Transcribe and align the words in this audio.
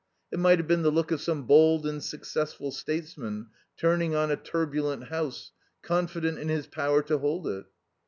It 0.31 0.39
might 0.39 0.57
have 0.57 0.67
been 0.67 0.81
the 0.81 0.89
look 0.89 1.11
of 1.11 1.21
some 1.21 1.43
bold 1.43 1.85
and 1.85 2.03
successful 2.03 2.71
statesman 2.71 3.49
turning 3.77 4.15
on 4.15 4.31
a 4.31 4.35
turbulent 4.35 5.09
House, 5.09 5.51
confident 5.83 6.39
in 6.39 6.49
his 6.49 6.65
power 6.65 7.03
to 7.03 7.19
hold 7.19 7.45
it. 7.47 7.65